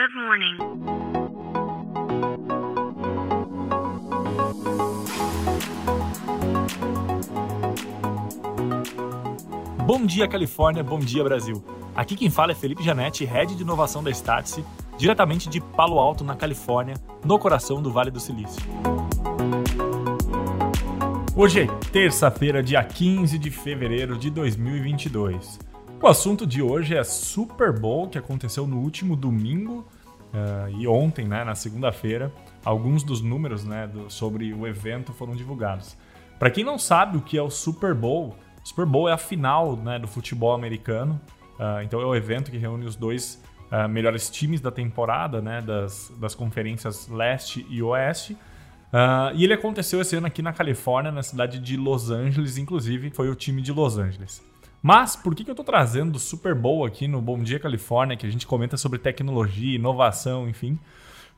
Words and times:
Good 0.00 0.14
morning. 0.14 0.56
Bom 9.84 10.06
dia, 10.06 10.26
Califórnia. 10.26 10.82
Bom 10.82 10.98
dia, 10.98 11.22
Brasil. 11.22 11.62
Aqui 11.94 12.16
quem 12.16 12.30
fala 12.30 12.52
é 12.52 12.54
Felipe 12.54 12.82
Janetti, 12.82 13.26
Head 13.26 13.54
de 13.54 13.62
Inovação 13.62 14.02
da 14.02 14.10
Startse, 14.10 14.64
diretamente 14.96 15.50
de 15.50 15.60
Palo 15.60 15.98
Alto, 15.98 16.24
na 16.24 16.34
Califórnia, 16.34 16.94
no 17.22 17.38
coração 17.38 17.82
do 17.82 17.92
Vale 17.92 18.10
do 18.10 18.20
Silício. 18.20 18.62
Hoje 21.36 21.60
é 21.60 21.66
terça-feira, 21.92 22.62
dia 22.62 22.82
15 22.82 23.38
de 23.38 23.50
fevereiro 23.50 24.16
de 24.16 24.30
2022. 24.30 25.69
O 26.02 26.06
assunto 26.06 26.46
de 26.46 26.62
hoje 26.62 26.96
é 26.96 27.04
Super 27.04 27.78
Bowl, 27.78 28.08
que 28.08 28.16
aconteceu 28.16 28.66
no 28.66 28.78
último 28.78 29.14
domingo 29.14 29.86
uh, 30.32 30.70
e 30.78 30.88
ontem, 30.88 31.28
né, 31.28 31.44
na 31.44 31.54
segunda-feira. 31.54 32.32
Alguns 32.64 33.02
dos 33.02 33.20
números 33.20 33.66
né, 33.66 33.86
do, 33.86 34.08
sobre 34.08 34.54
o 34.54 34.66
evento 34.66 35.12
foram 35.12 35.36
divulgados. 35.36 35.94
Para 36.38 36.50
quem 36.50 36.64
não 36.64 36.78
sabe 36.78 37.18
o 37.18 37.20
que 37.20 37.36
é 37.36 37.42
o 37.42 37.50
Super 37.50 37.94
Bowl, 37.94 38.34
o 38.64 38.66
Super 38.66 38.86
Bowl 38.86 39.10
é 39.10 39.12
a 39.12 39.18
final 39.18 39.76
né, 39.76 39.98
do 39.98 40.08
futebol 40.08 40.54
americano. 40.54 41.20
Uh, 41.58 41.82
então 41.82 42.00
é 42.00 42.06
o 42.06 42.14
evento 42.14 42.50
que 42.50 42.56
reúne 42.56 42.86
os 42.86 42.96
dois 42.96 43.38
uh, 43.70 43.86
melhores 43.86 44.30
times 44.30 44.62
da 44.62 44.70
temporada, 44.70 45.42
né, 45.42 45.60
das, 45.60 46.10
das 46.18 46.34
conferências 46.34 47.08
leste 47.08 47.66
e 47.68 47.82
oeste. 47.82 48.32
Uh, 48.32 49.34
e 49.34 49.44
ele 49.44 49.52
aconteceu 49.52 50.00
esse 50.00 50.16
ano 50.16 50.28
aqui 50.28 50.40
na 50.40 50.54
Califórnia, 50.54 51.12
na 51.12 51.22
cidade 51.22 51.58
de 51.58 51.76
Los 51.76 52.10
Angeles, 52.10 52.56
inclusive 52.56 53.10
foi 53.10 53.28
o 53.28 53.34
time 53.34 53.60
de 53.60 53.70
Los 53.70 53.98
Angeles. 53.98 54.42
Mas 54.82 55.14
por 55.14 55.34
que, 55.34 55.44
que 55.44 55.50
eu 55.50 55.52
estou 55.52 55.64
trazendo 55.64 56.16
o 56.16 56.18
Super 56.18 56.54
Bowl 56.54 56.84
aqui 56.84 57.06
no 57.06 57.20
Bom 57.20 57.42
Dia 57.42 57.58
Califórnia, 57.58 58.16
que 58.16 58.26
a 58.26 58.30
gente 58.30 58.46
comenta 58.46 58.76
sobre 58.76 58.98
tecnologia, 58.98 59.74
inovação, 59.74 60.48
enfim? 60.48 60.78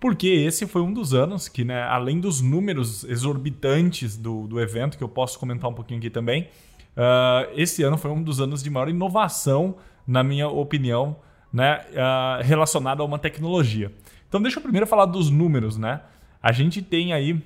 Porque 0.00 0.28
esse 0.28 0.66
foi 0.66 0.82
um 0.82 0.92
dos 0.92 1.14
anos 1.14 1.48
que, 1.48 1.64
né, 1.64 1.82
além 1.82 2.20
dos 2.20 2.40
números 2.40 3.04
exorbitantes 3.04 4.16
do, 4.16 4.46
do 4.46 4.60
evento, 4.60 4.96
que 4.96 5.04
eu 5.04 5.08
posso 5.08 5.38
comentar 5.38 5.70
um 5.70 5.74
pouquinho 5.74 5.98
aqui 5.98 6.10
também, 6.10 6.48
uh, 6.96 7.50
esse 7.54 7.82
ano 7.82 7.96
foi 7.96 8.10
um 8.10 8.22
dos 8.22 8.40
anos 8.40 8.62
de 8.62 8.70
maior 8.70 8.88
inovação, 8.88 9.76
na 10.06 10.22
minha 10.22 10.48
opinião, 10.48 11.16
né, 11.52 11.84
uh, 11.92 12.42
relacionado 12.42 13.02
a 13.02 13.04
uma 13.04 13.18
tecnologia. 13.18 13.92
Então 14.28 14.40
deixa 14.40 14.58
eu 14.58 14.62
primeiro 14.62 14.86
falar 14.86 15.06
dos 15.06 15.30
números, 15.30 15.78
né? 15.78 16.00
A 16.42 16.52
gente 16.52 16.82
tem 16.82 17.12
aí, 17.12 17.42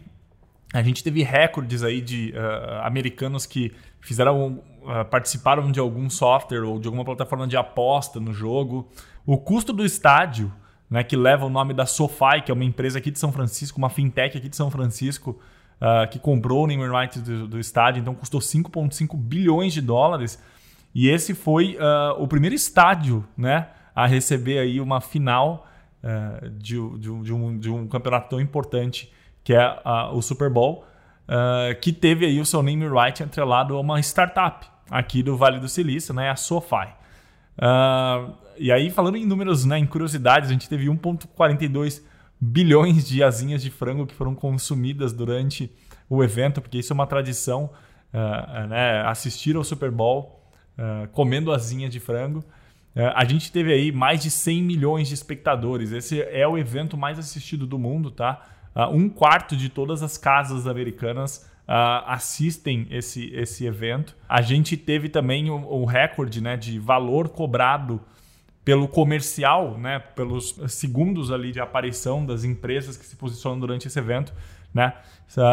a 0.72 0.82
gente 0.82 1.02
teve 1.02 1.22
recordes 1.22 1.82
aí 1.82 2.00
de 2.00 2.32
uh, 2.32 2.86
americanos 2.86 3.44
que 3.44 3.72
fizeram, 4.00 4.62
uh, 4.82 5.04
participaram 5.10 5.70
de 5.70 5.80
algum 5.80 6.08
software 6.08 6.62
ou 6.62 6.78
de 6.78 6.86
alguma 6.86 7.04
plataforma 7.04 7.46
de 7.46 7.56
aposta 7.56 8.20
no 8.20 8.32
jogo. 8.32 8.88
O 9.26 9.36
custo 9.36 9.72
do 9.72 9.84
estádio, 9.84 10.52
né, 10.88 11.02
que 11.02 11.16
leva 11.16 11.44
o 11.44 11.50
nome 11.50 11.74
da 11.74 11.86
SoFi, 11.86 12.42
que 12.44 12.52
é 12.52 12.54
uma 12.54 12.64
empresa 12.64 12.98
aqui 12.98 13.10
de 13.10 13.18
São 13.18 13.32
Francisco, 13.32 13.78
uma 13.78 13.90
fintech 13.90 14.38
aqui 14.38 14.48
de 14.48 14.56
São 14.56 14.70
Francisco, 14.70 15.40
uh, 15.80 16.08
que 16.08 16.20
comprou 16.20 16.64
o 16.64 16.66
name 16.68 16.86
rights 16.88 17.20
do, 17.20 17.48
do 17.48 17.58
estádio, 17.58 18.00
então 18.00 18.14
custou 18.14 18.40
5,5 18.40 19.16
bilhões 19.16 19.72
de 19.72 19.80
dólares. 19.80 20.40
E 20.94 21.08
esse 21.08 21.34
foi 21.34 21.78
o 22.18 22.26
primeiro 22.26 22.52
estádio, 22.52 23.24
né, 23.36 23.68
a 23.94 24.06
receber 24.06 24.58
aí 24.58 24.80
uma 24.80 25.00
final 25.00 25.68
de, 26.58 26.74
de, 26.98 27.22
de, 27.22 27.32
um, 27.32 27.56
de, 27.56 27.70
um, 27.70 27.86
campeonato 27.86 28.30
tão 28.30 28.40
importante 28.40 29.08
que 29.42 29.54
é 29.54 29.66
uh, 29.84 30.14
o 30.16 30.22
Super 30.22 30.50
Bowl, 30.50 30.84
uh, 31.28 31.78
que 31.80 31.92
teve 31.92 32.26
aí 32.26 32.40
o 32.40 32.46
seu 32.46 32.62
name 32.62 32.88
right 32.88 33.22
atrelado 33.22 33.76
a 33.76 33.80
uma 33.80 34.00
startup 34.00 34.66
aqui 34.90 35.22
do 35.22 35.36
Vale 35.36 35.58
do 35.58 35.68
Silício, 35.68 36.12
né, 36.12 36.30
a 36.30 36.36
SoFi. 36.36 36.88
e 38.58 38.72
aí, 38.72 38.90
falando 38.90 39.16
em 39.16 39.24
números, 39.24 39.64
né, 39.64 39.78
em 39.78 39.86
curiosidades, 39.86 40.50
a 40.50 40.52
gente 40.52 40.68
teve 40.68 40.86
1,42 40.86 42.02
bilhões 42.40 43.08
de 43.08 43.22
asinhas 43.22 43.62
de 43.62 43.70
frango 43.70 44.06
que 44.06 44.14
foram 44.14 44.34
consumidas 44.34 45.12
durante 45.12 45.70
o 46.08 46.24
evento, 46.24 46.60
porque 46.60 46.78
isso 46.78 46.92
é 46.92 46.94
uma 46.94 47.06
tradição, 47.06 47.70
né, 48.68 49.02
assistir 49.06 49.54
ao 49.54 49.62
Super 49.62 49.92
Bowl 49.92 50.42
comendo 51.12 51.52
asinha 51.52 51.88
de 51.88 52.00
frango. 52.00 52.42
A 53.14 53.24
gente 53.24 53.52
teve 53.52 53.72
aí 53.72 53.92
mais 53.92 54.20
de 54.20 54.30
100 54.30 54.62
milhões 54.62 55.06
de 55.06 55.14
espectadores. 55.14 55.92
Esse 55.92 56.20
é 56.20 56.48
o 56.48 56.58
evento 56.58 56.96
mais 56.96 57.16
assistido 57.16 57.64
do 57.64 57.78
mundo, 57.78 58.10
tá? 58.10 58.44
Uh, 58.74 58.94
um 58.94 59.08
quarto 59.08 59.56
de 59.56 59.68
todas 59.68 60.02
as 60.02 60.16
casas 60.16 60.66
americanas 60.66 61.48
uh, 61.68 62.04
assistem 62.06 62.86
esse, 62.90 63.32
esse 63.34 63.66
evento. 63.66 64.16
A 64.28 64.42
gente 64.42 64.76
teve 64.76 65.08
também 65.08 65.50
o, 65.50 65.54
o 65.54 65.84
recorde 65.84 66.40
né, 66.40 66.56
de 66.56 66.78
valor 66.78 67.28
cobrado 67.28 68.00
pelo 68.64 68.86
comercial, 68.86 69.78
né, 69.78 69.98
pelos 69.98 70.60
segundos 70.68 71.32
ali 71.32 71.50
de 71.50 71.60
aparição 71.60 72.24
das 72.24 72.44
empresas 72.44 72.96
que 72.96 73.06
se 73.06 73.16
posicionam 73.16 73.58
durante 73.58 73.88
esse 73.88 73.98
evento. 73.98 74.32
Né? 74.72 74.92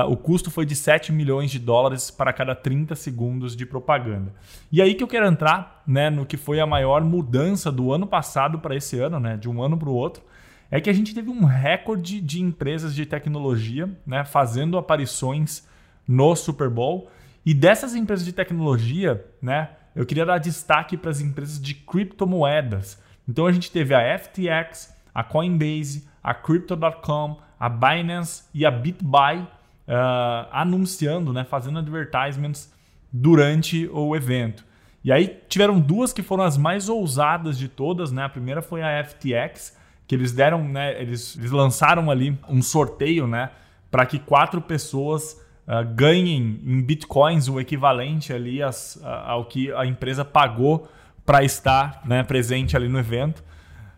O 0.07 0.15
custo 0.15 0.51
foi 0.51 0.65
de 0.65 0.75
7 0.75 1.11
milhões 1.11 1.49
de 1.49 1.57
dólares 1.57 2.11
para 2.11 2.31
cada 2.31 2.53
30 2.53 2.95
segundos 2.95 3.55
de 3.55 3.65
propaganda. 3.65 4.33
E 4.71 4.81
aí 4.81 4.93
que 4.93 5.03
eu 5.03 5.07
quero 5.07 5.25
entrar 5.25 5.83
né, 5.87 6.09
no 6.09 6.25
que 6.25 6.37
foi 6.37 6.59
a 6.59 6.67
maior 6.67 7.03
mudança 7.03 7.71
do 7.71 7.91
ano 7.91 8.05
passado 8.05 8.59
para 8.59 8.75
esse 8.75 8.99
ano, 8.99 9.19
né, 9.19 9.37
de 9.37 9.49
um 9.49 9.61
ano 9.61 9.77
para 9.77 9.89
o 9.89 9.93
outro, 9.93 10.23
é 10.69 10.81
que 10.81 10.89
a 10.89 10.93
gente 10.93 11.13
teve 11.13 11.29
um 11.29 11.45
recorde 11.45 12.19
de 12.19 12.41
empresas 12.41 12.93
de 12.93 13.05
tecnologia 13.05 13.89
né, 14.05 14.25
fazendo 14.25 14.77
aparições 14.77 15.67
no 16.07 16.35
Super 16.35 16.69
Bowl. 16.69 17.09
E 17.45 17.53
dessas 17.53 17.95
empresas 17.95 18.25
de 18.25 18.33
tecnologia, 18.33 19.25
né, 19.41 19.69
eu 19.95 20.05
queria 20.05 20.25
dar 20.25 20.37
destaque 20.37 20.97
para 20.97 21.11
as 21.11 21.21
empresas 21.21 21.61
de 21.61 21.73
criptomoedas. 21.73 23.01
Então 23.27 23.45
a 23.45 23.51
gente 23.51 23.71
teve 23.71 23.93
a 23.93 24.19
FTX, 24.19 24.95
a 25.13 25.23
Coinbase, 25.23 26.07
a 26.21 26.33
Crypto.com, 26.33 27.39
a 27.59 27.69
Binance 27.69 28.43
e 28.53 28.65
a 28.65 28.71
BitBuy 28.71 29.39
uh, 29.39 30.47
anunciando, 30.51 31.31
né, 31.33 31.43
fazendo 31.43 31.79
advertisements 31.79 32.73
durante 33.11 33.87
o 33.87 34.15
evento. 34.15 34.65
E 35.03 35.11
aí 35.11 35.41
tiveram 35.47 35.79
duas 35.79 36.11
que 36.11 36.21
foram 36.21 36.43
as 36.43 36.57
mais 36.57 36.89
ousadas 36.89 37.57
de 37.57 37.69
todas, 37.69 38.11
né? 38.11 38.23
A 38.23 38.29
primeira 38.29 38.61
foi 38.61 38.81
a 38.81 39.03
FTX, 39.05 39.77
que 40.07 40.15
eles 40.15 40.31
deram, 40.31 40.63
né, 40.63 40.99
eles, 41.01 41.37
eles 41.37 41.51
lançaram 41.51 42.09
ali 42.09 42.37
um 42.47 42.61
sorteio, 42.61 43.27
né, 43.27 43.51
para 43.91 44.05
que 44.05 44.17
quatro 44.17 44.61
pessoas 44.61 45.39
uh, 45.67 45.85
ganhem 45.93 46.61
em 46.65 46.81
bitcoins 46.81 47.47
o 47.47 47.59
equivalente 47.59 48.31
ali 48.31 48.63
as, 48.63 48.99
ao 49.03 49.45
que 49.45 49.71
a 49.73 49.85
empresa 49.85 50.23
pagou 50.23 50.89
para 51.25 51.43
estar 51.43 52.01
né, 52.05 52.23
presente 52.23 52.77
ali 52.77 52.87
no 52.87 52.97
evento. 52.97 53.43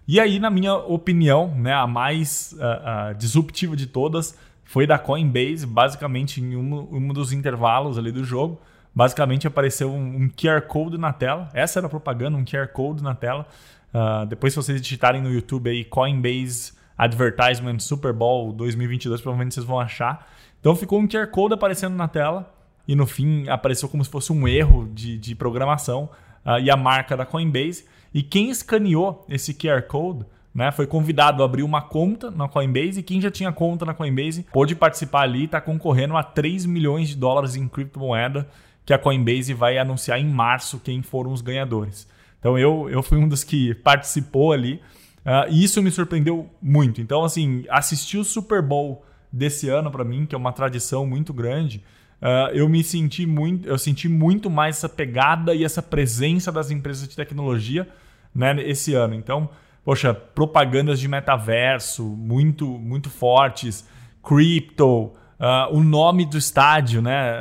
E 0.08 0.20
aí, 0.20 0.40
na 0.40 0.50
minha 0.50 0.74
opinião, 0.74 1.54
né, 1.56 1.72
a 1.72 1.86
mais 1.86 2.56
uh, 2.58 3.12
uh, 3.12 3.16
disruptiva 3.16 3.76
de 3.76 3.86
todas 3.86 4.36
foi 4.64 4.88
da 4.88 4.98
Coinbase, 4.98 5.68
basicamente 5.68 6.42
em 6.42 6.56
um, 6.56 6.88
um, 6.92 7.08
dos 7.10 7.32
intervalos 7.32 8.00
ali 8.00 8.12
do 8.12 8.24
jogo. 8.24 8.60
Basicamente 8.94 9.46
apareceu 9.46 9.92
um, 9.92 10.24
um, 10.24 10.30
QR 10.30 10.62
Code 10.68 10.98
na 10.98 11.14
tela. 11.14 11.48
Essa 11.54 11.80
era 11.80 11.86
a 11.86 11.90
propaganda, 11.90 12.36
um 12.36 12.44
QR 12.44 12.68
Code 12.70 13.04
na 13.04 13.14
tela. 13.14 13.46
Uh, 13.94 14.26
depois, 14.26 14.54
se 14.54 14.58
vocês 14.58 14.82
digitarem 14.82 15.22
no 15.22 15.32
YouTube 15.32 15.70
aí 15.70 15.84
Coinbase 15.84 16.74
Advertisement 16.98 17.80
Super 17.80 18.14
Bowl 18.14 18.52
2022, 18.54 19.22
provavelmente 19.22 19.56
vocês 19.56 19.66
vão 19.66 19.80
achar. 19.80 20.28
Então 20.60 20.76
ficou 20.76 21.00
um 21.00 21.08
QR 21.08 21.28
Code 21.28 21.54
aparecendo 21.54 21.96
na 21.96 22.08
tela 22.08 22.54
e 22.88 22.96
no 22.96 23.06
fim 23.06 23.48
apareceu 23.48 23.88
como 23.88 24.04
se 24.04 24.10
fosse 24.10 24.32
um 24.34 24.48
erro 24.48 24.90
de, 24.94 25.18
de 25.18 25.34
programação 25.34 26.10
uh, 26.46 26.60
e 26.60 26.70
a 26.70 26.76
marca 26.76 27.16
da 27.16 27.26
Coinbase. 27.26 27.86
E 28.14 28.22
quem 28.22 28.50
escaneou 28.50 29.26
esse 29.30 29.54
QR 29.54 29.84
Code 29.84 30.26
né, 30.54 30.72
foi 30.72 30.88
convidado 30.88 31.42
a 31.42 31.46
abrir 31.46 31.64
uma 31.64 31.82
conta 31.82 32.32
na 32.32 32.48
Coinbase 32.48 33.00
e 33.00 33.04
quem 33.04 33.22
já 33.22 33.32
tinha 33.32 33.52
conta 33.52 33.86
na 33.86 33.94
Coinbase 33.94 34.46
pôde 34.52 34.76
participar 34.76 35.22
ali 35.22 35.42
e 35.42 35.46
está 35.46 35.62
concorrendo 35.62 36.18
a 36.18 36.24
3 36.24 36.66
milhões 36.66 37.10
de 37.10 37.16
dólares 37.16 37.56
em 37.56 37.68
criptomoeda 37.68 38.48
que 38.86 38.94
a 38.94 38.98
Coinbase 38.98 39.54
vai 39.54 39.78
anunciar 39.78 40.20
em 40.20 40.26
março 40.26 40.80
quem 40.80 41.02
foram 41.02 41.32
os 41.32 41.42
ganhadores. 41.42 42.08
Então 42.40 42.58
eu, 42.58 42.90
eu 42.90 43.04
fui 43.04 43.18
um 43.18 43.28
dos 43.28 43.44
que 43.44 43.74
participou 43.76 44.52
ali 44.52 44.82
uh, 45.26 45.50
e 45.50 45.64
isso 45.64 45.82
me 45.82 45.92
surpreendeu 45.92 46.50
muito. 46.62 47.02
Então, 47.02 47.24
assim, 47.24 47.66
assistir 47.70 48.18
o 48.18 48.24
Super 48.24 48.62
Bowl 48.62 49.06
desse 49.32 49.70
ano 49.70 49.92
para 49.92 50.04
mim, 50.04 50.26
que 50.26 50.34
é 50.34 50.38
uma 50.38 50.54
tradição 50.54 51.06
muito 51.06 51.34
grande, 51.34 51.84
Uh, 52.22 52.52
eu 52.52 52.68
me 52.68 52.84
senti 52.84 53.26
muito, 53.26 53.66
eu 53.68 53.78
senti 53.78 54.10
muito 54.10 54.50
mais 54.50 54.78
essa 54.78 54.90
pegada 54.90 55.56
e 55.56 55.64
essa 55.64 55.82
presença 55.82 56.52
das 56.52 56.70
empresas 56.70 57.08
de 57.08 57.16
tecnologia 57.16 57.88
né, 58.36 58.56
esse 58.62 58.94
ano. 58.94 59.16
Então, 59.16 59.50
poxa, 59.86 60.14
propagandas 60.14 61.00
de 61.00 61.08
metaverso 61.08 62.04
muito, 62.04 62.68
muito 62.68 63.10
fortes, 63.10 63.88
crypto, 64.22 65.14
uh, 65.40 65.74
o 65.76 65.84
nome 65.84 66.26
do 66.26 66.38
estádio, 66.38 67.02
né, 67.02 67.32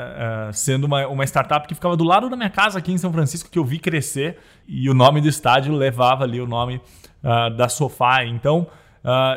uh, 0.49 0.53
sendo 0.53 0.85
uma, 0.85 1.07
uma 1.09 1.25
startup 1.25 1.67
que 1.67 1.75
ficava 1.75 1.97
do 1.97 2.05
lado 2.05 2.29
da 2.29 2.37
minha 2.37 2.51
casa 2.51 2.79
aqui 2.79 2.93
em 2.93 2.99
São 2.99 3.13
Francisco, 3.13 3.51
que 3.51 3.59
eu 3.59 3.65
vi 3.65 3.79
crescer, 3.79 4.39
e 4.67 4.89
o 4.89 4.95
nome 4.95 5.21
do 5.21 5.29
estádio 5.29 5.75
levava 5.75 6.25
ali 6.25 6.41
o 6.41 6.47
nome 6.47 6.81
da 7.57 7.69
Sofá. 7.69 8.25
Então, 8.25 8.69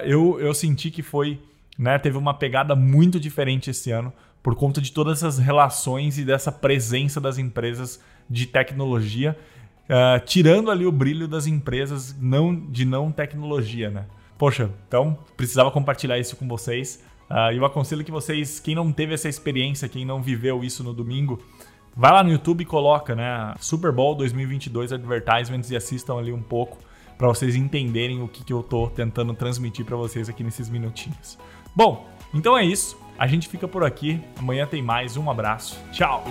eu, 0.03 0.39
eu 0.39 0.53
senti 0.53 0.91
que 0.91 1.01
foi, 1.01 1.41
né, 1.79 1.97
teve 1.97 2.15
uma 2.15 2.33
pegada 2.33 2.75
muito 2.75 3.19
diferente 3.19 3.71
esse 3.71 3.89
ano 3.89 4.13
por 4.43 4.55
conta 4.55 4.79
de 4.79 4.91
todas 4.91 5.19
essas 5.19 5.39
relações 5.39 6.17
e 6.17 6.23
dessa 6.23 6.51
presença 6.51 7.19
das 7.19 7.37
empresas 7.37 7.99
de 8.29 8.45
tecnologia, 8.45 9.37
uh, 9.85 10.23
tirando 10.25 10.69
ali 10.69 10.85
o 10.85 10.91
brilho 10.91 11.27
das 11.27 11.47
empresas 11.47 12.15
não 12.19 12.55
de 12.55 12.85
não 12.85 13.11
tecnologia, 13.11 13.89
né? 13.89 14.05
poxa, 14.41 14.71
então 14.87 15.19
precisava 15.37 15.69
compartilhar 15.69 16.17
isso 16.17 16.35
com 16.35 16.47
vocês. 16.47 17.03
Uh, 17.31 17.53
eu 17.53 17.63
aconselho 17.63 18.03
que 18.03 18.11
vocês, 18.11 18.59
quem 18.59 18.75
não 18.75 18.91
teve 18.91 19.13
essa 19.13 19.29
experiência, 19.29 19.87
quem 19.87 20.03
não 20.03 20.21
viveu 20.21 20.65
isso 20.65 20.83
no 20.83 20.93
domingo, 20.93 21.41
vai 21.95 22.11
lá 22.11 22.21
no 22.21 22.29
YouTube 22.29 22.61
e 22.61 22.65
coloca, 22.65 23.15
né, 23.15 23.53
Super 23.57 23.93
Bowl 23.93 24.13
2022 24.15 24.91
Advertisements 24.91 25.71
e 25.71 25.77
assistam 25.77 26.17
ali 26.17 26.33
um 26.33 26.41
pouco 26.41 26.77
para 27.17 27.29
vocês 27.29 27.55
entenderem 27.55 28.21
o 28.21 28.27
que, 28.27 28.43
que 28.43 28.51
eu 28.51 28.61
tô 28.61 28.87
tentando 28.87 29.33
transmitir 29.33 29.85
para 29.85 29.95
vocês 29.95 30.27
aqui 30.27 30.43
nesses 30.43 30.67
minutinhos. 30.67 31.37
Bom, 31.73 32.05
então 32.33 32.57
é 32.57 32.65
isso. 32.65 32.99
A 33.17 33.27
gente 33.27 33.47
fica 33.47 33.67
por 33.67 33.83
aqui. 33.85 34.19
Amanhã 34.37 34.65
tem 34.65 34.81
mais. 34.81 35.15
Um 35.15 35.29
abraço. 35.29 35.79
Tchau. 35.91 36.25